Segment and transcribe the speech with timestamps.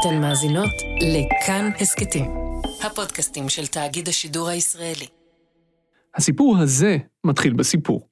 [0.00, 0.70] אתן מאזינות
[1.00, 2.24] לכאן הסכתים,
[2.82, 5.06] הפודקאסטים של תאגיד השידור הישראלי.
[6.16, 6.96] הסיפור הזה
[7.26, 8.08] מתחיל בסיפור.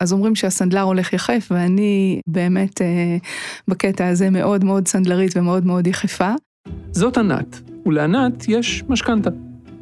[0.00, 3.16] אז אומרים שהסנדלר הולך יחף, ואני באמת אה,
[3.68, 6.32] בקטע הזה מאוד מאוד סנדלרית ומאוד מאוד יחפה.
[6.92, 9.30] זאת ענת, ולענת יש משכנתה.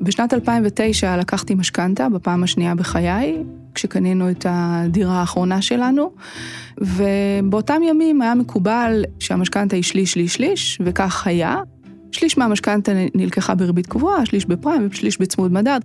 [0.00, 3.44] בשנת 2009 לקחתי משכנתה בפעם השנייה בחיי,
[3.78, 6.10] כשקנינו את הדירה האחרונה שלנו,
[6.78, 11.56] ובאותם ימים היה מקובל שהמשכנתה היא שליש, שליש, שליש, וכך היה.
[12.12, 15.80] שליש מהמשכנתה נלקחה בריבית קבועה, שליש בפריים ושליש בצמוד מדד.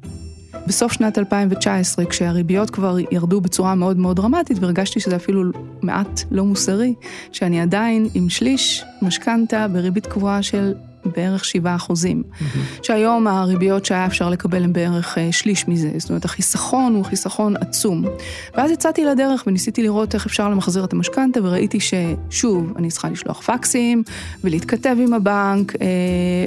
[0.68, 5.44] בסוף שנת 2019, כשהריביות כבר ירדו בצורה מאוד מאוד דרמטית, והרגשתי שזה אפילו
[5.82, 6.94] מעט לא מוסרי,
[7.32, 10.74] שאני עדיין עם שליש משכנתה בריבית קבועה של
[11.06, 12.24] בערך 7 אחוזים.
[12.24, 12.84] Mm-hmm.
[12.84, 17.56] שהיום הריביות שהיה אפשר לקבל הן בערך אה, שליש מזה, זאת אומרת החיסכון הוא חיסכון
[17.58, 18.06] עצום.
[18.56, 23.42] ואז יצאתי לדרך וניסיתי לראות איך אפשר למחזר את המשכנתה, וראיתי ששוב, אני צריכה לשלוח
[23.42, 24.04] פקסים,
[24.44, 25.88] ולהתכתב עם הבנק, אה,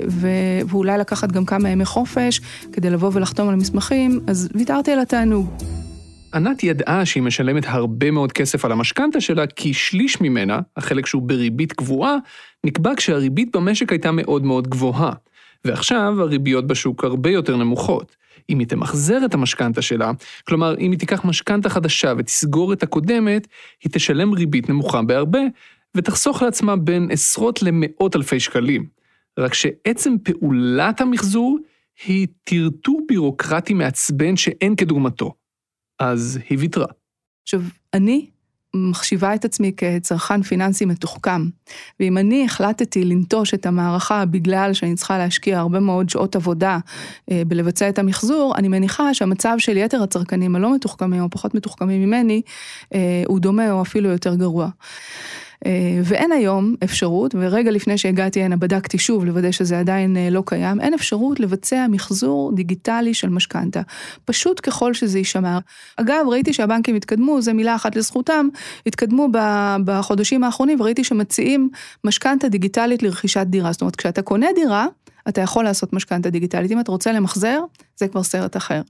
[0.08, 0.28] ו...
[0.68, 2.40] ואולי לקחת גם כמה ימי חופש,
[2.72, 5.50] כדי לבוא ולחתום על המסמכים, אז ויתרתי על התענוג.
[6.34, 11.22] ענת ידעה שהיא משלמת הרבה מאוד כסף על המשכנתה שלה, כי שליש ממנה, החלק שהוא
[11.22, 12.16] בריבית קבועה,
[12.66, 15.12] נקבע כשהריבית במשק הייתה מאוד מאוד גבוהה.
[15.64, 18.16] ועכשיו הריביות בשוק הרבה יותר נמוכות.
[18.50, 20.10] אם היא תמחזר את המשכנתה שלה,
[20.44, 23.48] כלומר, אם היא תיקח משכנתה חדשה ותסגור את הקודמת,
[23.84, 25.40] היא תשלם ריבית נמוכה בהרבה,
[25.96, 28.86] ותחסוך לעצמה בין עשרות למאות אלפי שקלים.
[29.38, 31.58] רק שעצם פעולת המחזור
[32.06, 35.34] היא טרטור בירוקרטי מעצבן שאין כדוגמתו.
[35.98, 36.86] אז היא ויתרה.
[37.42, 37.60] עכשיו,
[37.94, 38.30] אני
[38.76, 41.48] מחשיבה את עצמי כצרכן פיננסי מתוחכם,
[42.00, 46.78] ואם אני החלטתי לנטוש את המערכה בגלל שאני צריכה להשקיע הרבה מאוד שעות עבודה
[47.30, 52.02] אה, בלבצע את המחזור, אני מניחה שהמצב של יתר הצרכנים הלא מתוחכמים או פחות מתוחכמים
[52.02, 52.42] ממני,
[52.94, 54.68] אה, הוא דומה או אפילו יותר גרוע.
[55.66, 60.42] אה, ואין היום אפשרות, ורגע לפני שהגעתי הנה בדקתי שוב לוודא שזה עדיין אה, לא
[60.46, 63.82] קיים, אין אפשרות לבצע מחזור דיגיטלי של משכנתה.
[64.24, 65.58] פשוט ככל שזה יישמר.
[65.96, 68.48] אגב, ראיתי שהבנקים התקדמו, זה מילה אחת לזכותם,
[68.86, 69.28] התקדמו
[69.84, 71.70] בחודשים האחרונים וראיתי שמציעים
[72.04, 73.72] משכנתה דיגיטלית לרכישת דירה.
[73.72, 74.86] זאת אומרת, כשאתה קונה דירה,
[75.28, 76.70] אתה יכול לעשות משכנתה דיגיטלית.
[76.70, 77.60] אם אתה רוצה למחזר,
[77.96, 78.80] זה כבר סרט אחר.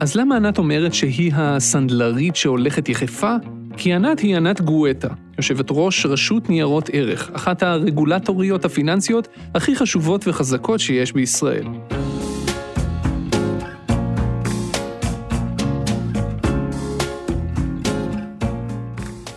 [0.00, 3.36] אז למה ענת אומרת שהיא הסנדלרית שהולכת יחפה?
[3.76, 5.08] כי ענת היא ענת גואטה,
[5.38, 11.66] יושבת ראש רשות ניירות ערך, אחת הרגולטוריות הפיננסיות הכי חשובות וחזקות שיש בישראל.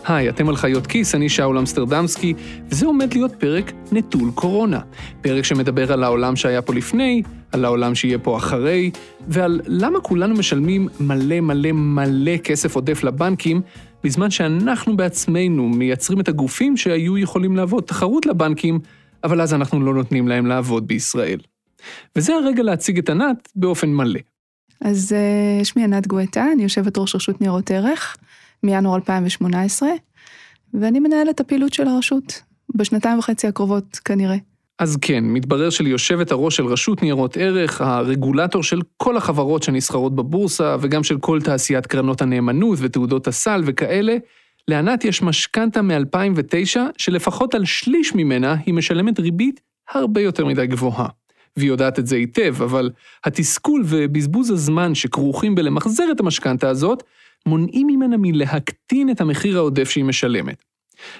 [0.05, 2.33] היי, אתם על חיות כיס, אני שאול אמסטרדמסקי,
[2.69, 4.79] וזה עומד להיות פרק נטול קורונה.
[5.21, 8.91] פרק שמדבר על העולם שהיה פה לפני, על העולם שיהיה פה אחרי,
[9.27, 13.61] ועל למה כולנו משלמים מלא מלא מלא כסף עודף לבנקים,
[14.03, 18.79] בזמן שאנחנו בעצמנו מייצרים את הגופים שהיו יכולים להוות תחרות לבנקים,
[19.23, 21.39] אבל אז אנחנו לא נותנים להם לעבוד בישראל.
[22.15, 24.19] וזה הרגע להציג את ענת באופן מלא.
[24.81, 28.17] אז אה, שמי ענת גואטה, אני יושבת ראש רשות ניירות ערך
[28.63, 29.89] מינואר 2018,
[30.73, 32.41] ואני מנהלת הפעילות של הרשות
[32.75, 34.37] בשנתיים וחצי הקרובות כנראה.
[34.79, 40.75] אז כן, מתברר שליושבת הראש של רשות ניירות ערך, הרגולטור של כל החברות שנסחרות בבורסה,
[40.81, 44.17] וגם של כל תעשיית קרנות הנאמנות ותעודות הסל וכאלה,
[44.67, 51.07] לענת יש משכנתה מ-2009, שלפחות על שליש ממנה היא משלמת ריבית הרבה יותר מדי גבוהה.
[51.57, 52.89] והיא יודעת את זה היטב, אבל
[53.23, 57.03] התסכול ובזבוז הזמן שכרוכים בלמחזר את המשכנתה הזאת,
[57.45, 60.68] מונעים ממנה מלהקטין את המחיר העודף שהיא משלמת.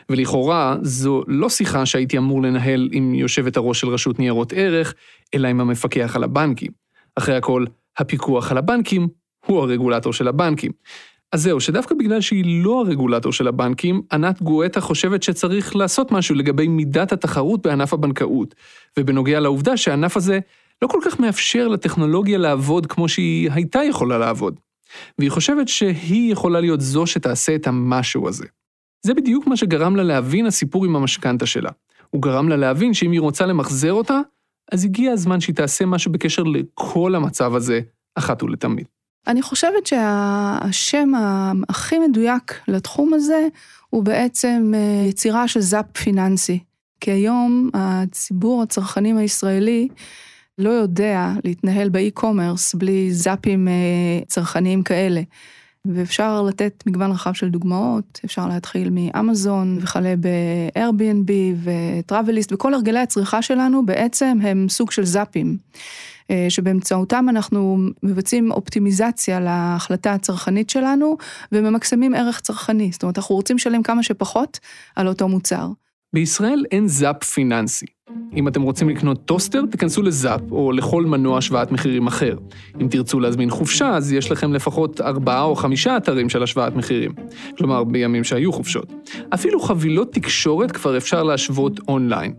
[0.10, 4.94] ולכאורה, זו לא שיחה שהייתי אמור לנהל עם יושבת הראש של רשות ניירות ערך,
[5.34, 6.72] אלא עם המפקח על הבנקים.
[7.16, 7.66] אחרי הכל,
[7.98, 9.08] הפיקוח על הבנקים
[9.46, 10.72] הוא הרגולטור של הבנקים.
[11.32, 16.36] אז זהו, שדווקא בגלל שהיא לא הרגולטור של הבנקים, ענת גואטה חושבת שצריך לעשות משהו
[16.36, 18.56] לגבי מידת התחרות בענף הבנקאות,
[19.00, 20.40] ובנוגע לעובדה שהענף הזה
[20.82, 24.60] לא כל כך מאפשר לטכנולוגיה לעבוד כמו שהיא הייתה יכולה לעבוד.
[25.20, 28.46] והיא חושבת שהיא יכולה להיות זו שתעשה את המשהו הזה.
[29.02, 31.70] זה בדיוק מה שגרם לה להבין הסיפור עם המשכנתה שלה.
[32.10, 34.20] הוא גרם לה להבין שאם היא רוצה למחזר אותה,
[34.72, 37.82] אז הגיע הזמן שהיא תעשה משהו בקשר לכל המצב הזה,
[38.16, 38.86] אחת ולתמיד.
[39.28, 41.12] אני חושבת שהשם
[41.70, 43.48] הכי מדויק לתחום הזה
[43.90, 46.60] הוא בעצם אה, יצירה של זאפ פיננסי.
[47.02, 49.88] כי היום הציבור הצרכנים הישראלי
[50.58, 53.74] לא יודע להתנהל באי-קומרס בלי זאפים אה,
[54.28, 55.22] צרכניים כאלה.
[55.86, 61.32] ואפשר לתת מגוון רחב של דוגמאות, אפשר להתחיל מאמזון וכלה ב-Airbnb
[61.64, 65.58] וטראבליסט, וכל הרגלי הצריכה שלנו בעצם הם סוג של זאפים,
[66.32, 71.18] אה, שבאמצעותם אנחנו מבצעים אופטימיזציה להחלטה הצרכנית שלנו
[71.52, 74.60] וממקסמים ערך צרכני, זאת אומרת אנחנו רוצים לשלם כמה שפחות
[74.96, 75.68] על אותו מוצר.
[76.14, 77.86] בישראל אין זאפ פיננסי.
[78.36, 82.38] אם אתם רוצים לקנות טוסטר, תיכנסו לזאפ או לכל מנוע השוואת מחירים אחר.
[82.82, 87.12] אם תרצו להזמין חופשה, אז יש לכם לפחות ארבעה או חמישה אתרים של השוואת מחירים.
[87.58, 88.94] כלומר, בימים שהיו חופשות.
[89.34, 92.34] אפילו חבילות תקשורת כבר אפשר להשוות אונליין.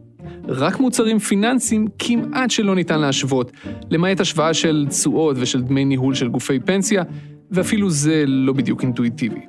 [0.49, 3.52] רק מוצרים פיננסיים כמעט שלא ניתן להשוות,
[3.90, 7.02] למעט השוואה של תשואות ושל דמי ניהול של גופי פנסיה,
[7.50, 9.40] ואפילו זה לא בדיוק אינטואיטיבי.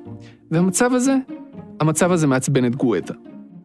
[0.50, 1.16] והמצב הזה,
[1.80, 3.14] המצב הזה מעצבן את גואטה.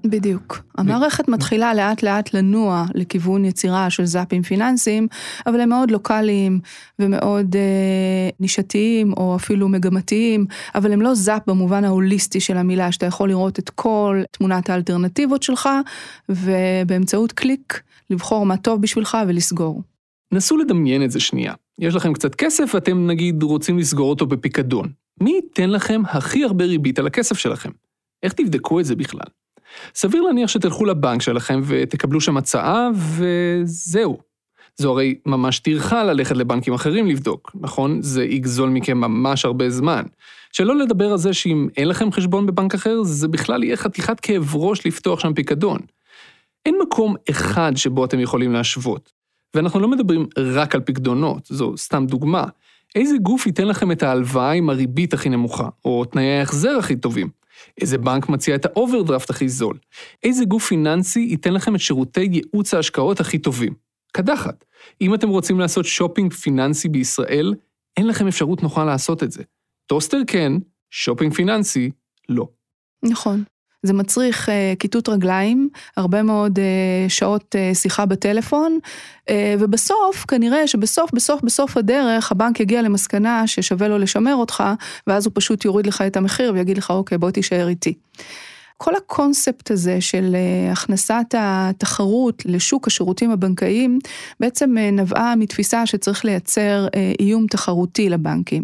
[0.06, 0.60] בדיוק.
[0.78, 5.08] המערכת מתחילה לאט לאט לנוע לכיוון יצירה של זאפים פיננסיים,
[5.48, 6.60] אבל הם מאוד לוקאליים
[7.00, 10.46] ומאוד אה, נישתיים או אפילו מגמתיים,
[10.76, 15.44] אבל הם לא זאפ במובן ההוליסטי של המילה, שאתה יכול לראות את כל תמונת האלטרנטיבות
[15.44, 15.70] שלך,
[16.30, 19.82] ובאמצעות קליק לבחור מה טוב בשבילך ולסגור.
[20.34, 21.54] נסו לדמיין את זה שנייה.
[21.80, 24.88] יש לכם קצת כסף ואתם נגיד רוצים לסגור אותו בפיקדון.
[25.22, 27.70] מי ייתן לכם הכי הרבה ריבית על הכסף שלכם?
[28.24, 29.28] איך תבדקו את זה בכלל?
[29.96, 34.18] סביר להניח שתלכו לבנק שלכם ותקבלו שם הצעה, וזהו.
[34.78, 38.02] זו הרי ממש טרחה ללכת לבנקים אחרים לבדוק, נכון?
[38.02, 40.04] זה יגזול מכם ממש הרבה זמן.
[40.52, 44.56] שלא לדבר על זה שאם אין לכם חשבון בבנק אחר, זה בכלל יהיה חתיכת כאב
[44.56, 45.80] ראש לפתוח שם פיקדון.
[46.66, 49.12] אין מקום אחד שבו אתם יכולים להשוות.
[49.54, 52.44] ואנחנו לא מדברים רק על פיקדונות, זו סתם דוגמה.
[52.96, 57.30] איזה גוף ייתן לכם את ההלוואה עם הריבית הכי נמוכה, או תנאי ההחזר הכי טובים?
[57.82, 59.78] איזה בנק מציע את האוברדרפט הכי זול?
[60.24, 63.74] איזה גוף פיננסי ייתן לכם את שירותי ייעוץ ההשקעות הכי טובים?
[64.12, 64.66] קדחת.
[65.02, 67.54] אם אתם רוצים לעשות שופינג פיננסי בישראל,
[67.98, 69.44] אין לכם אפשרות נוחה לעשות את זה.
[69.86, 70.54] טוסטר כן,
[70.92, 71.92] שופינג פיננסי
[72.30, 72.48] לא.
[73.04, 73.44] נכון.
[73.84, 76.62] זה מצריך אה, כיתות רגליים, הרבה מאוד אה,
[77.10, 78.80] שעות אה, שיחה בטלפון,
[79.60, 84.64] ובסוף, כנראה שבסוף, בסוף, בסוף הדרך, הבנק יגיע למסקנה ששווה לו לשמר אותך,
[85.08, 87.94] ואז הוא פשוט יוריד לך את המחיר ויגיד לך, אוקיי, בוא תישאר איתי.
[88.78, 90.36] כל הקונספט הזה של
[90.72, 94.00] הכנסת התחרות לשוק השירותים הבנקאיים,
[94.40, 96.88] בעצם נבעה מתפיסה שצריך לייצר
[97.20, 98.64] איום תחרותי לבנקים.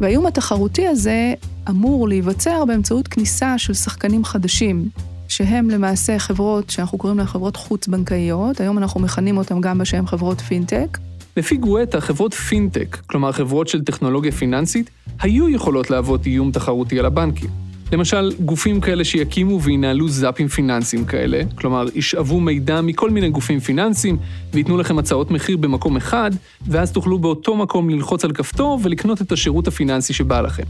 [0.00, 1.34] והאיום התחרותי הזה
[1.68, 4.88] אמור להיווצר באמצעות כניסה של שחקנים חדשים,
[5.28, 10.40] שהם למעשה חברות שאנחנו קוראים להן חברות חוץ-בנקאיות, היום אנחנו מכנים אותן גם בשם חברות
[10.40, 10.98] פינטק.
[11.36, 14.90] לפי גואטה, חברות פינטק, כלומר חברות של טכנולוגיה פיננסית,
[15.20, 17.65] היו יכולות להוות איום תחרותי על הבנקים.
[17.92, 24.16] למשל, גופים כאלה שיקימו וינהלו זאפים פיננסיים כאלה, כלומר, ישאבו מידע מכל מיני גופים פיננסיים
[24.52, 26.30] וייתנו לכם הצעות מחיר במקום אחד,
[26.66, 30.62] ואז תוכלו באותו מקום ללחוץ על כפתור ולקנות את השירות הפיננסי שבא לכם.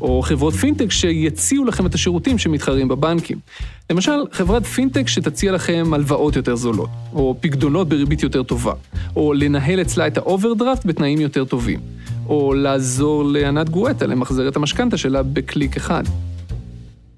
[0.00, 3.38] או חברות פינטק שיציעו לכם את השירותים שמתחרים בבנקים.
[3.90, 8.72] למשל, חברת פינטק שתציע לכם הלוואות יותר זולות, או פקדונות בריבית יותר טובה,
[9.16, 11.80] או לנהל אצלה את האוברדרפט בתנאים יותר טובים,
[12.28, 16.04] או לעזור לענת גואטה למחזר את המשכנתה שלה בקליק אחד.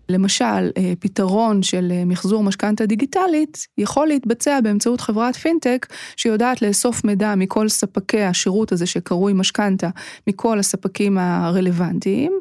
[0.09, 5.87] למשל, אה, פתרון של אה, מחזור משכנתה דיגיטלית יכול להתבצע באמצעות חברת פינטק
[6.17, 9.89] שיודעת לאסוף מידע מכל ספקי השירות הזה שקרוי משכנתה,
[10.27, 12.33] מכל הספקים הרלוונטיים,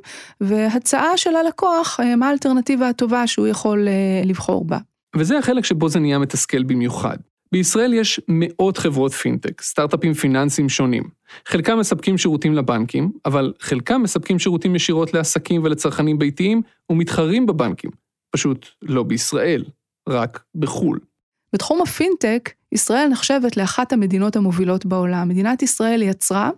[0.42, 3.88] והצגה ללקוח אה, מה האלטרנטיבה הטובה שהוא יכול
[4.26, 4.78] לבחור בה.
[5.16, 7.18] וזה החלק שבו זה נהיה מתסכל במיוחד.
[7.54, 11.04] בישראל יש מאות חברות פינטק, סטארט-אפים פיננסיים שונים.
[11.46, 17.92] חלקם מספקים שירותים לבנקים, אבל חלקם מספקים שירותים ישירות לעסקים ולצרכנים ביתיים ומתחרים בבנקים.
[18.32, 19.66] פשוט לא בישראל,
[20.10, 21.00] רק בחו"ל.
[21.54, 25.30] בתחום הפינטק, ישראל נחשבת לאחת המדינות המובילות בעולם.
[25.30, 26.50] מדינת ישראל יצרה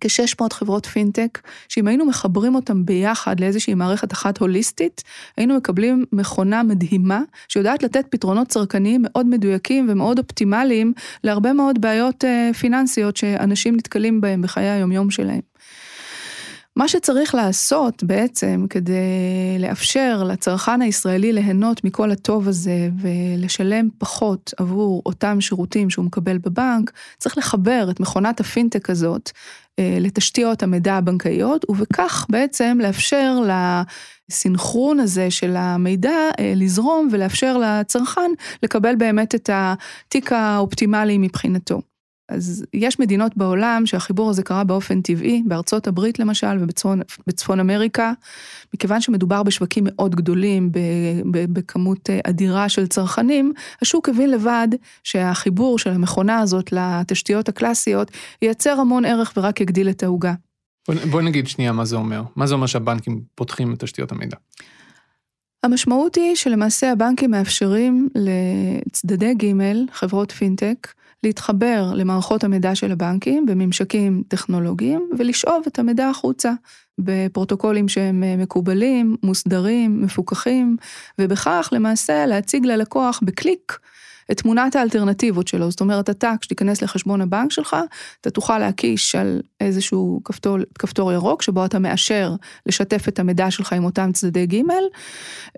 [0.00, 5.02] כ-600 חברות פינטק, שאם היינו מחברים אותם ביחד לאיזושהי מערכת אחת הוליסטית,
[5.36, 10.92] היינו מקבלים מכונה מדהימה, שיודעת לתת פתרונות צרכניים מאוד מדויקים ומאוד אופטימליים
[11.24, 15.55] להרבה מאוד בעיות אה, פיננסיות שאנשים נתקלים בהם בחיי היומיום שלהם.
[16.76, 25.02] מה שצריך לעשות בעצם כדי לאפשר לצרכן הישראלי ליהנות מכל הטוב הזה ולשלם פחות עבור
[25.06, 29.30] אותם שירותים שהוא מקבל בבנק, צריך לחבר את מכונת הפינטק הזאת
[29.78, 33.40] אה, לתשתיות המידע הבנקאיות, ובכך בעצם לאפשר
[34.30, 38.30] לסינכרון הזה של המידע אה, לזרום ולאפשר לצרכן
[38.62, 41.80] לקבל באמת את התיק האופטימלי מבחינתו.
[42.28, 48.12] אז יש מדינות בעולם שהחיבור הזה קרה באופן טבעי, בארצות הברית למשל ובצפון אמריקה,
[48.74, 50.70] מכיוון שמדובר בשווקים מאוד גדולים,
[51.32, 53.52] בכמות אה, אדירה של צרכנים,
[53.82, 54.68] השוק הבין לבד
[55.04, 58.10] שהחיבור של המכונה הזאת לתשתיות הקלאסיות
[58.42, 60.34] ייצר המון ערך ורק יגדיל את העוגה.
[60.88, 62.22] בואי בוא נגיד שנייה מה זה אומר.
[62.36, 64.36] מה זה אומר שהבנקים פותחים את תשתיות המידע?
[65.62, 69.52] המשמעות היא שלמעשה הבנקים מאפשרים לצדדי ג',
[69.92, 70.88] חברות פינטק,
[71.26, 76.52] להתחבר למערכות המידע של הבנקים בממשקים טכנולוגיים ולשאוב את המידע החוצה
[76.98, 80.76] בפרוטוקולים שהם אה, מקובלים, מוסדרים, מפוקחים,
[81.18, 83.78] ובכך למעשה להציג ללקוח בקליק
[84.30, 85.70] את תמונת האלטרנטיבות שלו.
[85.70, 87.76] זאת אומרת, אתה, כשתיכנס לחשבון הבנק שלך,
[88.20, 92.34] אתה תוכל להקיש על איזשהו כפתור, כפתור ירוק, שבו אתה מאשר
[92.66, 94.62] לשתף את המידע שלך עם אותם צדדי ג',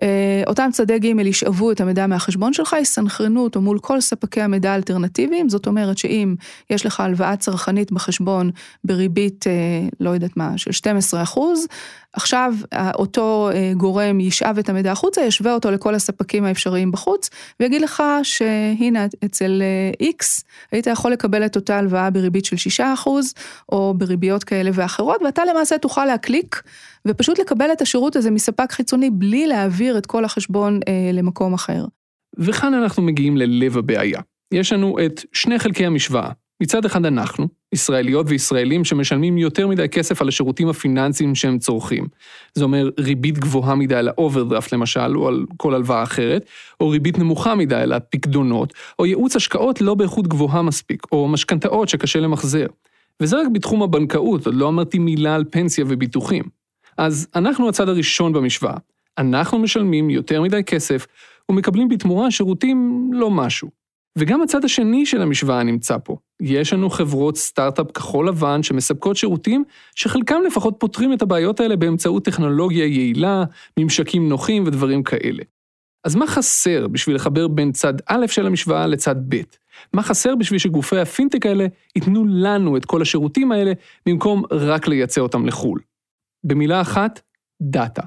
[0.03, 4.71] אה, אותם צדדי ג' ישאבו את המידע מהחשבון שלך, יסנכרנו אותו מול כל ספקי המידע
[4.71, 6.35] האלטרנטיביים, זאת אומרת שאם
[6.69, 8.51] יש לך הלוואה צרכנית בחשבון
[8.83, 11.67] בריבית, אה, לא יודעת מה, של 12 אחוז,
[12.13, 12.53] עכשיו
[12.95, 18.03] אותו אה, גורם ישאב את המידע החוצה, ישווה אותו לכל הספקים האפשריים בחוץ, ויגיד לך
[18.23, 19.61] שהנה אצל
[20.03, 23.33] X היית יכול לקבל את אותה הלוואה בריבית של 6 אחוז,
[23.71, 26.61] או בריביות כאלה ואחרות, ואתה למעשה תוכל להקליק
[27.07, 31.85] ופשוט לקבל את השירות הזה מספק חיצוני בלי להעביר את כל החשבון אה, למקום אחר.
[32.37, 34.21] וכאן אנחנו מגיעים ללב הבעיה.
[34.53, 36.31] יש לנו את שני חלקי המשוואה.
[36.63, 42.07] מצד אחד אנחנו, ישראליות וישראלים שמשלמים יותר מדי כסף על השירותים הפיננסיים שהם צורכים.
[42.53, 46.45] זה אומר ריבית גבוהה מדי על האוברדרפט למשל, או על כל הלוואה אחרת,
[46.79, 51.89] או ריבית נמוכה מדי על הפקדונות, או ייעוץ השקעות לא באיכות גבוהה מספיק, או משכנתאות
[51.89, 52.65] שקשה למחזר.
[53.19, 56.43] וזה רק בתחום הבנקאות, עוד לא אמרתי מילה על פנסיה וביטוחים.
[56.97, 58.77] אז אנחנו הצד הראשון במשוואה.
[59.17, 61.07] אנחנו משלמים יותר מדי כסף
[61.49, 63.78] ומקבלים בתמורה שירותים לא משהו.
[64.19, 66.17] וגם הצד השני של המשוואה נמצא פה.
[66.41, 69.63] יש לנו חברות סטארט-אפ כחול לבן שמספקות שירותים
[69.95, 73.43] שחלקם לפחות פותרים את הבעיות האלה באמצעות טכנולוגיה יעילה,
[73.79, 75.43] ממשקים נוחים ודברים כאלה.
[76.03, 79.41] אז מה חסר בשביל לחבר בין צד א' של המשוואה לצד ב'?
[79.93, 83.73] מה חסר בשביל שגופי הפינטק האלה ייתנו לנו את כל השירותים האלה,
[84.05, 85.79] במקום רק לייצא אותם לחו"ל?
[86.43, 87.21] במילה אחת,
[87.61, 88.03] דאטה.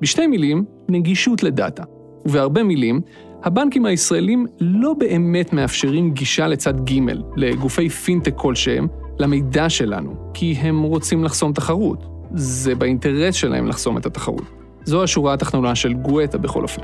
[0.00, 1.84] בשתי מילים, נגישות לדאטה.
[2.26, 3.00] ובהרבה מילים,
[3.46, 7.00] הבנקים הישראלים לא באמת מאפשרים גישה לצד ג'
[7.36, 8.86] לגופי פינטק כלשהם,
[9.18, 12.06] למידע שלנו, כי הם רוצים לחסום תחרות.
[12.34, 14.42] זה באינטרס שלהם לחסום את התחרות.
[14.84, 16.82] זו השורה התחתונה של גואטה בכל אופן.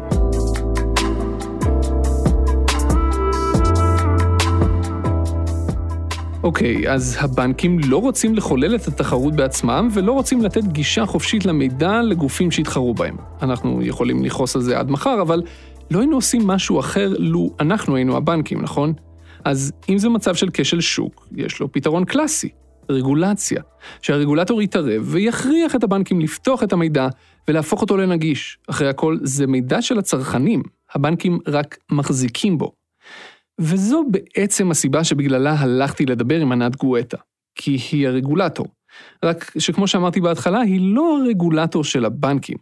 [6.43, 12.03] אוקיי, אז הבנקים לא רוצים לחולל את התחרות בעצמם ולא רוצים לתת גישה חופשית למידע
[12.03, 13.17] לגופים שיתחרו בהם.
[13.43, 15.43] אנחנו יכולים לכעוס על זה עד מחר, אבל
[15.93, 18.93] לא היינו עושים משהו אחר לו אנחנו היינו הבנקים, נכון?
[19.45, 22.49] אז אם זה מצב של כשל שוק, יש לו פתרון קלאסי,
[22.91, 23.63] רגולציה.
[24.03, 27.09] שהרגולטור יתערב ויכריח את הבנקים לפתוח את המידע
[27.49, 28.59] ולהפוך אותו לנגיש.
[28.71, 30.63] אחרי הכל, זה מידע של הצרכנים,
[30.95, 32.73] הבנקים רק מחזיקים בו.
[33.61, 37.17] וזו בעצם הסיבה שבגללה הלכתי לדבר עם ענת גואטה,
[37.55, 38.67] כי היא הרגולטור.
[39.25, 42.57] רק שכמו שאמרתי בהתחלה, היא לא הרגולטור של הבנקים,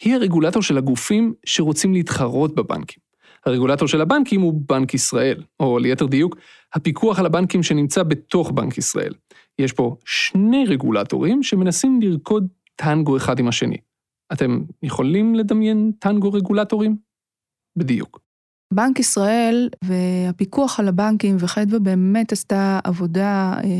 [0.00, 3.04] היא הרגולטור של הגופים שרוצים להתחרות בבנקים.
[3.46, 6.36] הרגולטור של הבנקים הוא בנק ישראל, או ליתר דיוק,
[6.74, 9.14] הפיקוח על הבנקים שנמצא בתוך בנק ישראל.
[9.58, 12.46] יש פה שני רגולטורים שמנסים לרקוד
[12.76, 13.76] טנגו אחד עם השני.
[14.32, 16.96] אתם יכולים לדמיין טנגו רגולטורים?
[17.76, 18.23] בדיוק.
[18.74, 23.70] בנק ישראל והפיקוח על הבנקים וחדווה באמת עשתה עבודה אה,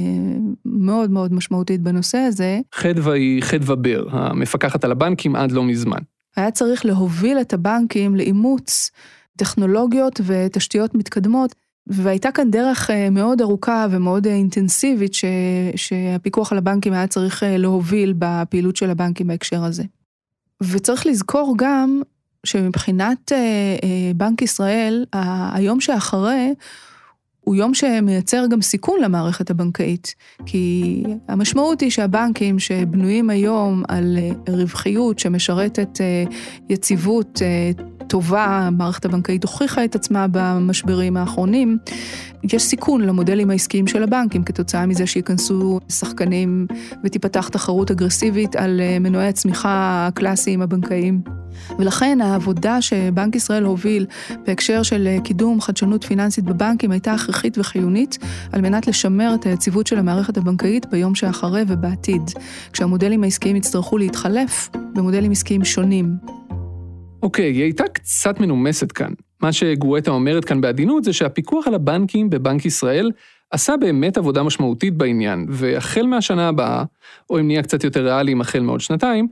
[0.64, 2.60] מאוד מאוד משמעותית בנושא הזה.
[2.74, 5.98] חדווה היא חדווה בר, המפקחת על הבנקים עד לא מזמן.
[6.36, 8.90] היה צריך להוביל את הבנקים לאימוץ
[9.36, 11.54] טכנולוגיות ותשתיות מתקדמות,
[11.86, 15.24] והייתה כאן דרך אה, מאוד ארוכה ומאוד אינטנסיבית ש,
[15.76, 19.82] שהפיקוח על הבנקים היה צריך אה, להוביל בפעילות של הבנקים בהקשר הזה.
[20.62, 22.02] וצריך לזכור גם
[22.44, 25.04] שמבחינת אה, אה, בנק ישראל,
[25.52, 26.54] היום שאחרי
[27.40, 30.14] הוא יום שמייצר גם סיכון למערכת הבנקאית.
[30.46, 36.00] כי המשמעות היא שהבנקים שבנויים היום על אה, רווחיות שמשרתת
[36.70, 37.42] יציבות
[38.06, 41.78] טובה, המערכת הבנקאית הוכיחה את עצמה במשברים האחרונים,
[42.52, 46.66] יש סיכון למודלים העסקיים של הבנקים כתוצאה מזה שייכנסו שחקנים
[47.04, 51.20] ותיפתח תחרות אגרסיבית על מנועי הצמיחה הקלאסיים הבנקאיים.
[51.78, 54.06] ולכן העבודה שבנק ישראל הוביל
[54.46, 58.18] בהקשר של קידום חדשנות פיננסית בבנקים הייתה הכרחית וחיונית
[58.52, 62.22] על מנת לשמר את היציבות של המערכת הבנקאית ביום שאחרי ובעתיד,
[62.72, 66.16] כשהמודלים העסקיים יצטרכו להתחלף במודלים עסקיים שונים.
[67.24, 69.12] אוקיי, היא הייתה קצת מנומסת כאן.
[69.42, 73.10] מה שגואטה אומרת כאן בעדינות זה שהפיקוח על הבנקים בבנק ישראל
[73.50, 76.84] עשה באמת עבודה משמעותית בעניין, והחל מהשנה הבאה,
[77.30, 79.28] או אם נהיה קצת יותר ריאליים, החל מעוד שנתיים,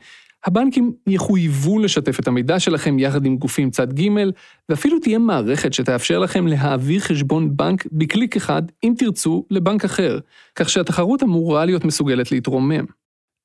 [0.47, 4.09] הבנקים יחויבו לשתף את המידע שלכם יחד עם גופים צד ג',
[4.69, 10.19] ואפילו תהיה מערכת שתאפשר לכם להעביר חשבון בנק בקליק אחד, אם תרצו, לבנק אחר,
[10.57, 12.85] כך שהתחרות אמורה להיות מסוגלת להתרומם.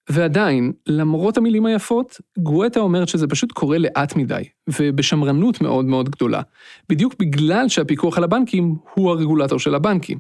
[0.10, 4.44] ועדיין, למרות המילים היפות, גואטה אומרת שזה פשוט קורה לאט מדי,
[4.80, 6.42] ובשמרנות מאוד מאוד גדולה,
[6.90, 10.18] בדיוק בגלל שהפיקוח על הבנקים הוא הרגולטור של הבנקים.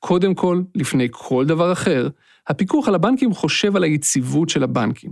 [0.00, 2.08] קודם כל, לפני כל דבר אחר,
[2.48, 5.10] הפיקוח על הבנקים חושב על היציבות של הבנקים.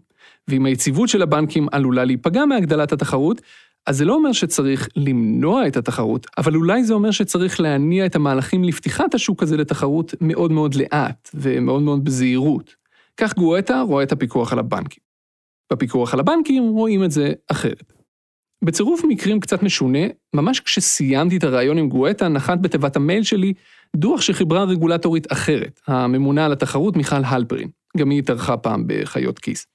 [0.48, 3.40] ואם היציבות של הבנקים עלולה להיפגע מהגדלת התחרות,
[3.86, 8.16] אז זה לא אומר שצריך למנוע את התחרות, אבל אולי זה אומר שצריך להניע את
[8.16, 12.77] המהלכים לפתיחת השוק הזה לתחרות מאוד מאוד לאט ומאוד מאוד בזהירות.
[13.20, 15.02] כך גואטה רואה את הפיקוח על הבנקים.
[15.72, 17.92] בפיקוח על הבנקים רואים את זה אחרת.
[18.64, 19.98] בצירוף מקרים קצת משונה,
[20.34, 23.52] ממש כשסיימתי את הראיון עם גואטה, נחת בתיבת המייל שלי
[23.96, 27.68] דוח שחיברה רגולטורית אחרת, הממונה על התחרות מיכל הלפרין.
[27.96, 29.66] גם היא התארחה פעם בחיות כיס.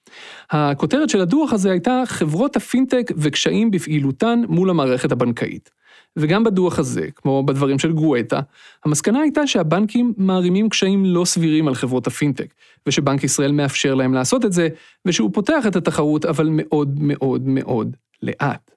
[0.49, 5.69] הכותרת של הדוח הזה הייתה חברות הפינטק וקשיים בפעילותן מול המערכת הבנקאית.
[6.17, 8.39] וגם בדוח הזה, כמו בדברים של גואטה,
[8.85, 12.53] המסקנה הייתה שהבנקים מערימים קשיים לא סבירים על חברות הפינטק,
[12.87, 14.67] ושבנק ישראל מאפשר להם לעשות את זה,
[15.05, 18.71] ושהוא פותח את התחרות, אבל מאוד מאוד מאוד לאט.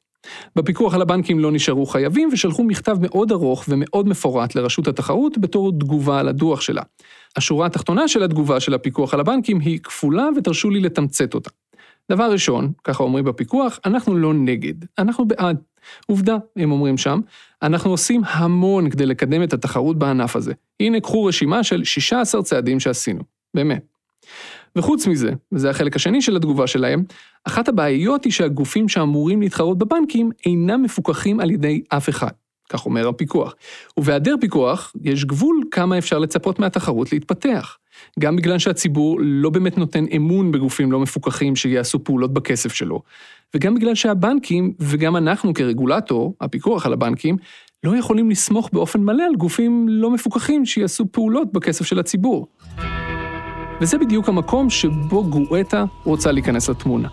[0.56, 5.72] בפיקוח על הבנקים לא נשארו חייבים ושלחו מכתב מאוד ארוך ומאוד מפורט לרשות התחרות בתור
[5.72, 6.82] תגובה על הדוח שלה.
[7.36, 11.50] השורה התחתונה של התגובה של הפיקוח על הבנקים היא כפולה ותרשו לי לתמצת אותה.
[12.12, 15.56] דבר ראשון, ככה אומרים בפיקוח, אנחנו לא נגד, אנחנו בעד.
[16.06, 17.20] עובדה, הם אומרים שם,
[17.62, 20.52] אנחנו עושים המון כדי לקדם את התחרות בענף הזה.
[20.80, 23.20] הנה, קחו רשימה של 16 צעדים שעשינו.
[23.54, 23.82] באמת.
[24.76, 27.04] וחוץ מזה, וזה החלק השני של התגובה שלהם,
[27.44, 32.30] אחת הבעיות היא שהגופים שאמורים להתחרות בבנקים אינם מפוקחים על ידי אף אחד.
[32.68, 33.54] כך אומר הפיקוח.
[33.96, 37.78] ובהיעדר פיקוח, יש גבול כמה אפשר לצפות מהתחרות להתפתח.
[38.18, 43.02] גם בגלל שהציבור לא באמת נותן אמון בגופים לא מפוקחים שיעשו פעולות בכסף שלו,
[43.56, 47.36] וגם בגלל שהבנקים, וגם אנחנו כרגולטור, הפיקוח על הבנקים,
[47.84, 52.46] לא יכולים לסמוך באופן מלא על גופים לא מפוקחים שיעשו פעולות בכסף של הציבור.
[53.80, 57.08] וזה בדיוק המקום שבו גואטה רוצה להיכנס לתמונה.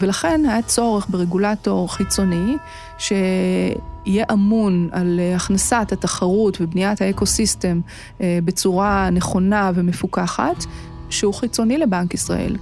[0.00, 2.56] ולכן היה צורך ברגולטור חיצוני,
[2.98, 7.80] שיהיה אמון על הכנסת התחרות ובניית האקו-סיסטם
[8.20, 10.64] אה, בצורה נכונה ומפוקחת,
[11.10, 12.56] שהוא חיצוני לבנק ישראל.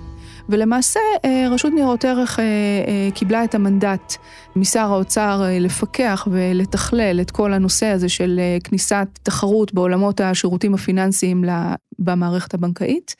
[0.52, 2.44] ולמעשה אה, רשות ניירות ערך אה,
[3.14, 4.14] קיבלה את המנדט
[4.56, 11.44] משר האוצר לפקח ולתכלל את כל הנושא הזה של כניסת תחרות בעולמות השירותים הפיננסיים
[11.98, 13.14] במערכת הבנקאית.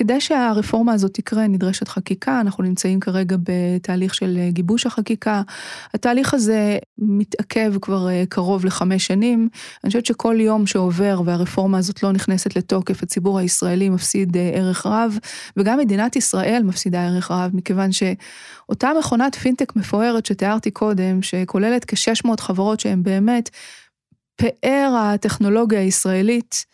[0.00, 5.42] כדי שהרפורמה הזאת תקרה נדרשת חקיקה, אנחנו נמצאים כרגע בתהליך של גיבוש החקיקה.
[5.94, 9.48] התהליך הזה מתעכב כבר אה, קרוב לחמש שנים.
[9.84, 14.86] אני חושבת שכל יום שעובר והרפורמה הזאת לא נכנסת לתוקף, הציבור הישראלי מפסיד אה, ערך
[14.86, 15.18] רב,
[15.56, 22.40] וגם מדינת ישראל מפסידה ערך רב, מכיוון שאותה מכונת פינטק מפוארת שתיארתי קודם, שכוללת כ-600
[22.40, 23.50] חברות שהן באמת
[24.36, 26.64] פאר הטכנולוגיה הישראלית,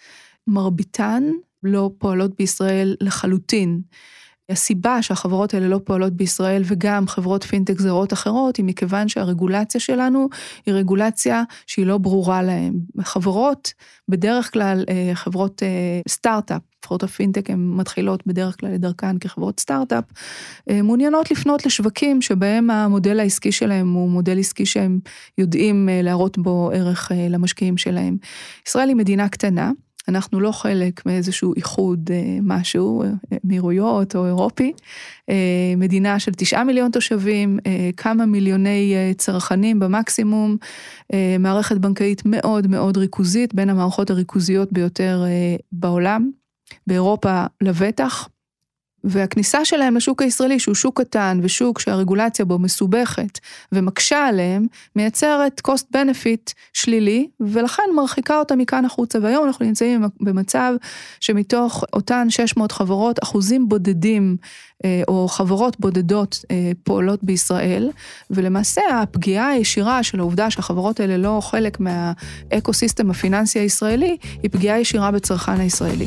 [0.47, 1.23] מרביתן
[1.63, 3.81] לא פועלות בישראל לחלוטין.
[4.51, 10.29] הסיבה שהחברות האלה לא פועלות בישראל וגם חברות פינטק זרות אחרות היא מכיוון שהרגולציה שלנו
[10.67, 12.73] היא רגולציה שהיא לא ברורה להן.
[13.01, 13.73] חברות,
[14.09, 20.05] בדרך כלל אה, חברות אה, סטארט-אפ, חברות הפינטק הן מתחילות בדרך כלל לדרכן כחברות סטארט-אפ,
[20.71, 24.99] אה, מעוניינות לפנות לשווקים שבהם המודל העסקי שלהם הוא מודל עסקי שהם
[25.39, 28.17] יודעים להראות בו ערך למשקיעים שלהם.
[28.67, 29.71] ישראל היא מדינה קטנה.
[30.09, 33.09] אנחנו לא חלק מאיזשהו איחוד אה, משהו, אה,
[33.45, 34.73] מאירויות או אירופי.
[35.31, 37.59] אה, מדינה של תשעה מיליון תושבים,
[37.97, 40.57] כמה מיליוני צרכנים במקסימום,
[41.39, 45.25] מערכת בנקאית מאוד מאוד ריכוזית, בין המערכות הריכוזיות ביותר
[45.73, 46.31] בעולם,
[46.87, 48.29] באירופה לבטח.
[49.07, 53.39] והכניסה שלהם לשוק הישראלי, שהוא שוק קטן ושוק שהרגולציה בו מסובכת
[53.73, 54.67] ומקשה עליהם,
[54.97, 59.19] מייצרת cost benefit שלילי, ולכן מרחיקה אותה מכאן החוצה.
[59.23, 60.75] והיום אנחנו נמצאים במצב
[61.21, 64.37] שמתוך אותן 600 חברות, אחוזים בודדים
[64.85, 67.91] אה, או חברות בודדות אה, פועלות בישראל,
[68.31, 75.11] ולמעשה הפגיעה הישירה של העובדה שהחברות האלה לא חלק מהאקו-סיסטם הפיננסי הישראלי, היא פגיעה ישירה
[75.11, 76.07] בצרכן הישראלי.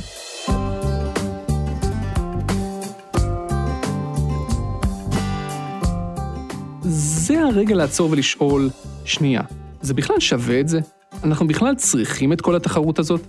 [7.29, 8.69] זה הרגע לעצור ולשאול,
[9.05, 9.41] שנייה,
[9.81, 10.79] זה בכלל שווה את זה?
[11.23, 13.21] אנחנו בכלל צריכים את כל התחרות הזאת?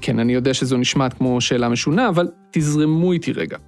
[0.00, 3.58] כן, אני יודע שזו נשמעת כמו שאלה משונה, אבל תזרמו איתי רגע.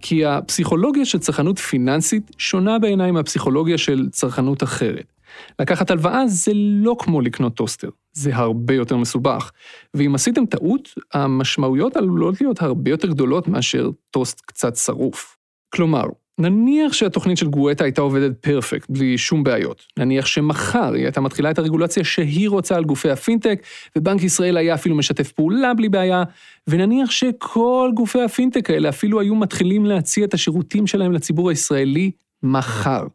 [0.00, 5.12] כי הפסיכולוגיה של צרכנות פיננסית שונה בעיניי מהפסיכולוגיה של צרכנות אחרת.
[5.58, 9.50] לקחת הלוואה זה לא כמו לקנות טוסטר, זה הרבה יותר מסובך.
[9.94, 15.36] ואם עשיתם טעות, המשמעויות עלולות להיות הרבה יותר גדולות מאשר טוסט קצת שרוף.
[15.74, 16.04] כלומר,
[16.40, 19.82] נניח שהתוכנית של גואטה הייתה עובדת perfect, בלי שום בעיות.
[19.98, 23.62] נניח שמחר היא הייתה מתחילה את הרגולציה שהיא רוצה על גופי הפינטק,
[23.96, 26.22] ובנק ישראל היה אפילו משתף פעולה בלי בעיה,
[26.66, 32.10] ונניח שכל גופי הפינטק האלה אפילו היו מתחילים להציע את השירותים שלהם לציבור הישראלי
[32.42, 33.06] מחר.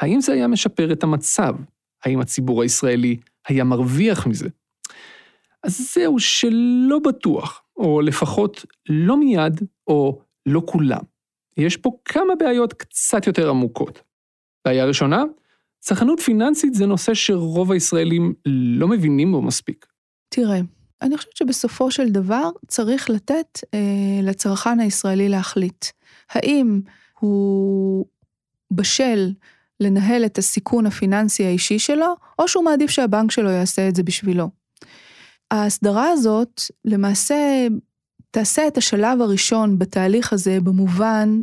[0.00, 1.54] האם זה היה משפר את המצב?
[2.04, 3.16] האם הציבור הישראלי
[3.48, 4.48] היה מרוויח מזה?
[5.62, 11.15] אז זהו שלא בטוח, או לפחות לא מיד, או לא כולם.
[11.56, 14.02] יש פה כמה בעיות קצת יותר עמוקות.
[14.64, 15.24] בעיה ראשונה,
[15.80, 19.86] צרכנות פיננסית זה נושא שרוב הישראלים לא מבינים בו מספיק.
[20.28, 20.60] תראה,
[21.02, 23.78] אני חושבת שבסופו של דבר צריך לתת אה,
[24.22, 25.84] לצרכן הישראלי להחליט.
[26.30, 26.80] האם
[27.20, 28.06] הוא
[28.70, 29.30] בשל
[29.80, 34.50] לנהל את הסיכון הפיננסי האישי שלו, או שהוא מעדיף שהבנק שלו יעשה את זה בשבילו.
[35.50, 37.66] ההסדרה הזאת למעשה
[38.36, 41.40] תעשה את השלב הראשון בתהליך הזה במובן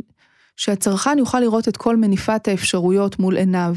[0.56, 3.74] שהצרכן יוכל לראות את כל מניפת האפשרויות מול עיניו.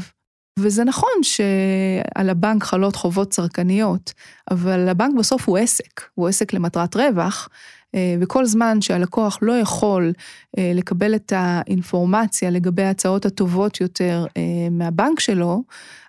[0.58, 4.12] וזה נכון שעל הבנק חלות חובות צרכניות,
[4.50, 7.48] אבל הבנק בסוף הוא עסק, הוא עסק למטרת רווח,
[7.94, 10.12] אה, וכל זמן שהלקוח לא יכול
[10.58, 15.62] אה, לקבל את האינפורמציה לגבי ההצעות הטובות יותר אה, מהבנק שלו,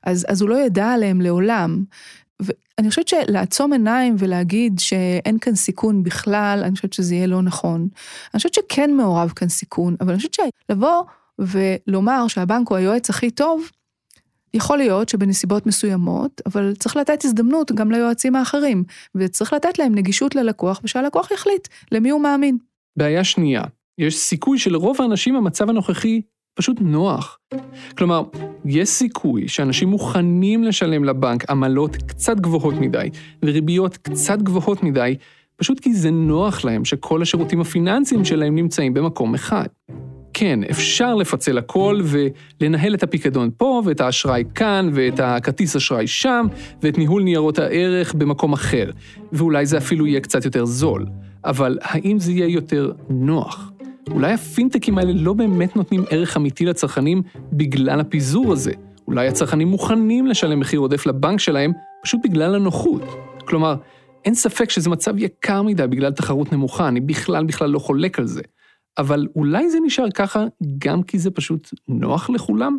[0.04, 1.84] אז, אז הוא לא ידע עליהם לעולם.
[2.40, 7.88] ואני חושבת שלעצום עיניים ולהגיד שאין כאן סיכון בכלל, אני חושבת שזה יהיה לא נכון.
[8.34, 11.04] אני חושבת שכן מעורב כאן סיכון, אבל אני חושבת שלבוא
[11.40, 13.70] ולומר שהבנק הוא היועץ הכי טוב,
[14.54, 18.84] יכול להיות שבנסיבות מסוימות, אבל צריך לתת הזדמנות גם ליועצים האחרים,
[19.16, 22.58] וצריך לתת להם נגישות ללקוח, ושהלקוח יחליט למי הוא מאמין.
[22.98, 23.64] בעיה שנייה,
[23.98, 26.22] יש סיכוי שלרוב האנשים המצב הנוכחי
[26.60, 27.40] פשוט נוח.
[27.98, 28.24] כלומר,
[28.66, 33.10] יש סיכוי שאנשים מוכנים לשלם לבנק עמלות קצת גבוהות מדי,
[33.46, 35.16] וריביות קצת גבוהות מדי,
[35.56, 39.66] פשוט כי זה נוח להם שכל השירותים הפיננסיים שלהם נמצאים במקום אחד.
[40.34, 46.48] כן, אפשר לפצל הכל ולנהל את הפיקדון פה, ואת האשראי כאן, ואת הכרטיס אשראי שם,
[46.84, 48.92] ואת ניהול ניירות הערך במקום אחר.
[49.32, 51.06] ואולי זה אפילו יהיה קצת יותר זול.
[51.46, 53.72] אבל האם זה יהיה יותר נוח?
[54.12, 57.22] אולי הפינטקים האלה לא באמת נותנים ערך אמיתי לצרכנים
[57.54, 58.72] בגלל הפיזור הזה.
[59.08, 61.72] אולי הצרכנים מוכנים לשלם מחיר עודף לבנק שלהם
[62.04, 63.02] פשוט בגלל הנוחות.
[63.46, 63.76] כלומר,
[64.26, 68.28] אין ספק שזה מצב יקר מדי בגלל תחרות נמוכה, אני בכלל בכלל לא חולק על
[68.28, 68.42] זה.
[68.98, 70.46] אבל אולי זה נשאר ככה
[70.78, 72.78] גם כי זה פשוט נוח לכולם?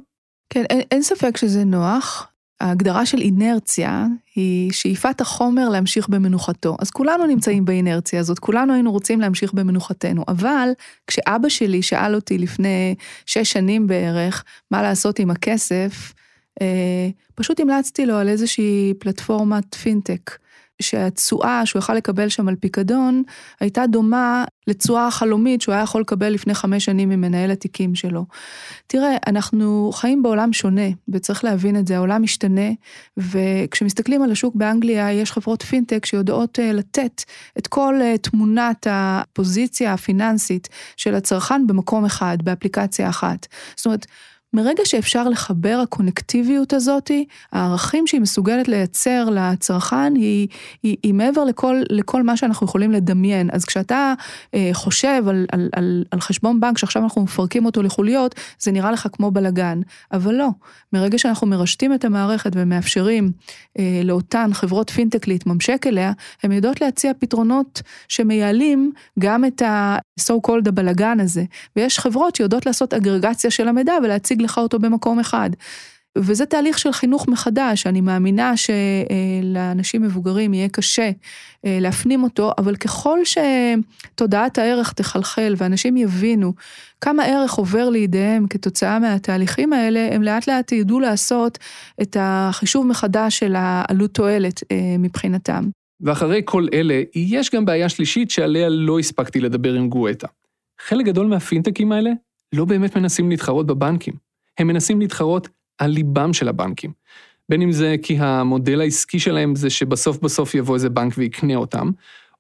[0.51, 2.30] כן, אין, אין ספק שזה נוח.
[2.61, 6.77] ההגדרה של אינרציה היא שאיפת החומר להמשיך במנוחתו.
[6.79, 10.25] אז כולנו נמצאים באינרציה הזאת, כולנו היינו רוצים להמשיך במנוחתנו.
[10.29, 10.69] אבל
[11.07, 12.95] כשאבא שלי שאל אותי לפני
[13.27, 16.13] שש שנים בערך מה לעשות עם הכסף,
[16.61, 20.31] אה, פשוט המלצתי לו על איזושהי פלטפורמת פינטק.
[20.81, 23.23] שהתשואה שהוא יכל לקבל שם על פיקדון,
[23.61, 28.25] הייתה דומה לתשואה החלומית שהוא היה יכול לקבל לפני חמש שנים ממנהל התיקים שלו.
[28.87, 32.71] תראה, אנחנו חיים בעולם שונה, וצריך להבין את זה, העולם משתנה,
[33.17, 37.23] וכשמסתכלים על השוק באנגליה, יש חברות פינטק שיודעות אה, לתת
[37.59, 43.47] את כל אה, תמונת הפוזיציה הפיננסית של הצרכן במקום אחד, באפליקציה אחת.
[43.77, 44.07] זאת אומרת,
[44.53, 50.49] מרגע שאפשר לחבר הקונקטיביות הזאתי, הערכים שהיא מסוגלת לייצר לצרכן היא,
[50.83, 53.51] היא, היא מעבר לכל, לכל מה שאנחנו יכולים לדמיין.
[53.53, 54.15] אז כשאתה
[54.55, 58.93] אה, חושב על, על, על, על חשבון בנק שעכשיו אנחנו מפרקים אותו לחוליות, זה נראה
[58.93, 59.81] לך כמו בלאגן.
[60.13, 60.49] אבל לא,
[60.93, 63.33] מרגע שאנחנו מרשתים את המערכת ומאפשרים
[63.79, 70.69] אה, לאותן חברות פינטק להתממשק אליה, הן יודעות להציע פתרונות שמייעלים גם את ה-so called
[70.69, 71.45] הבלאגן הזה.
[71.77, 75.51] ויש חברות שיודעות לעשות אגרגציה של המידע ולהציג להשיג לך אותו במקום אחד.
[76.19, 81.11] וזה תהליך של חינוך מחדש, אני מאמינה שלאנשים מבוגרים יהיה קשה
[81.67, 86.53] אה, להפנים אותו, אבל ככל שתודעת הערך תחלחל ואנשים יבינו
[87.01, 91.59] כמה ערך עובר לידיהם כתוצאה מהתהליכים האלה, הם לאט לאט ידעו לעשות
[92.03, 95.69] את החישוב מחדש של העלות תועלת אה, מבחינתם.
[96.01, 100.27] ואחרי כל אלה, יש גם בעיה שלישית שעליה לא הספקתי לדבר עם גואטה.
[100.81, 102.11] חלק גדול מהפינטקים האלה
[102.53, 104.30] לא באמת מנסים להתחרות בבנקים.
[104.59, 106.93] הם מנסים להתחרות על ליבם של הבנקים.
[107.49, 111.91] בין אם זה כי המודל העסקי שלהם זה שבסוף בסוף יבוא איזה בנק ויקנה אותם,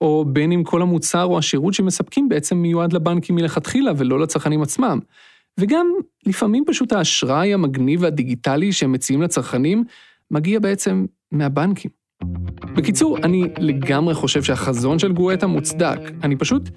[0.00, 4.98] או בין אם כל המוצר או השירות שמספקים בעצם מיועד לבנקים מלכתחילה ולא לצרכנים עצמם.
[5.58, 5.86] וגם
[6.26, 9.84] לפעמים פשוט האשראי המגניב והדיגיטלי שהם מציעים לצרכנים
[10.30, 11.99] מגיע בעצם מהבנקים.
[12.74, 15.98] בקיצור, אני לגמרי חושב שהחזון של גואטה מוצדק.
[16.22, 16.68] אני פשוט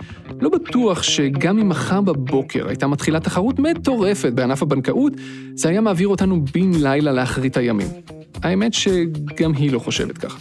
[0.41, 5.13] לא בטוח שגם אם מחר בבוקר הייתה מתחילה תחרות מטורפת בענף הבנקאות,
[5.56, 7.88] זה היה מעביר אותנו בן לילה לאחרית הימים.
[8.43, 10.38] האמת שגם היא לא חושבת ככה.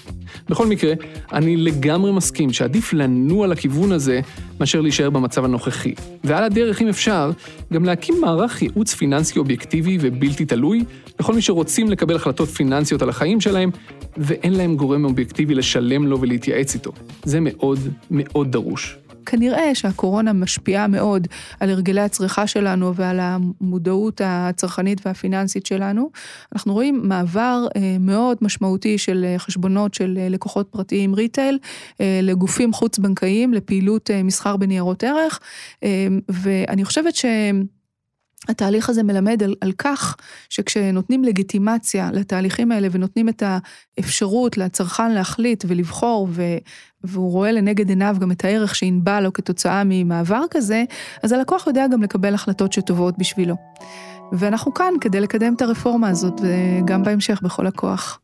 [0.48, 0.92] בכל מקרה,
[1.32, 4.20] אני לגמרי מסכים שעדיף לנוע לכיוון הזה
[4.60, 5.94] מאשר להישאר במצב הנוכחי.
[6.24, 7.30] ועל הדרך, אם אפשר,
[7.72, 10.84] גם להקים מערך ייעוץ פיננסי אובייקטיבי ובלתי תלוי
[11.20, 13.70] לכל מי שרוצים לקבל החלטות פיננסיות על החיים שלהם,
[14.16, 16.92] ואין להם גורם אובייקטיבי לשלם לו ולהתייעץ איתו.
[17.24, 17.78] זה מאוד
[18.10, 18.98] מאוד דרוש.
[19.26, 21.28] כנראה שהקורונה משפיעה מאוד
[21.60, 26.10] על הרגלי הצריכה שלנו ועל המודעות הצרכנית והפיננסית שלנו.
[26.54, 31.58] אנחנו רואים מעבר אה, מאוד משמעותי של אה, חשבונות של אה, לקוחות פרטיים retail
[32.22, 35.40] לגופים חוץ-בנקאיים, לפעילות מסחר בניירות ערך,
[36.28, 37.24] ואני חושבת ש...
[38.48, 40.16] התהליך הזה מלמד על, על כך
[40.48, 46.42] שכשנותנים לגיטימציה לתהליכים האלה ונותנים את האפשרות לצרכן להחליט ולבחור ו,
[47.04, 50.84] והוא רואה לנגד עיניו גם את הערך שינבע לו כתוצאה ממעבר כזה,
[51.22, 53.54] אז הלקוח יודע גם לקבל החלטות שטובות בשבילו.
[54.32, 58.21] ואנחנו כאן כדי לקדם את הרפורמה הזאת, וגם בהמשך בכל הכוח.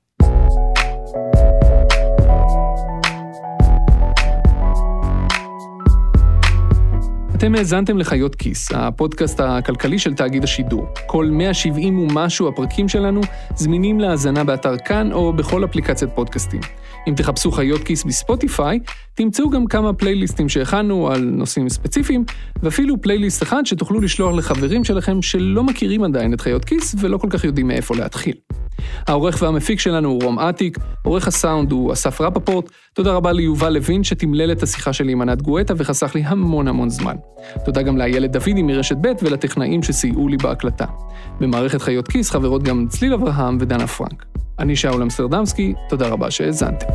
[7.39, 10.87] אתם האזנתם לחיות כיס, הפודקאסט הכלכלי של תאגיד השידור.
[11.07, 13.21] כל 170 ומשהו הפרקים שלנו
[13.57, 16.61] זמינים להאזנה באתר כאן או בכל אפליקציית פודקאסטים.
[17.09, 18.79] אם תחפשו חיות כיס בספוטיפיי,
[19.15, 22.25] תמצאו גם כמה פלייליסטים שהכנו על נושאים ספציפיים,
[22.63, 27.29] ואפילו פלייליסט אחד שתוכלו לשלוח לחברים שלכם שלא מכירים עדיין את חיות כיס ולא כל
[27.31, 28.35] כך יודעים מאיפה להתחיל.
[29.07, 34.05] העורך והמפיק שלנו הוא רום אטיק, עורך הסאונד הוא אסף רפפורט, תודה רבה ליובל לוין
[34.05, 37.17] שתמלל את השיחה שלי עם ענת גואטה וחסך לי המון המון זמן.
[37.65, 40.87] תודה גם לאיילת דודי מרשת ב' ולטכנאים שסייעו לי בהקלטה.
[41.41, 44.25] במערכת חיות כיס חברות גם צליל אברהם ודנה פרנק.
[44.59, 46.87] אני שאול אמסטרדמסקי, תודה רבה שהאזנתם.